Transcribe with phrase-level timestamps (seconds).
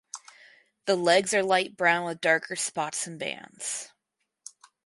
[0.85, 3.89] The legs are light brown with darker spots and bands.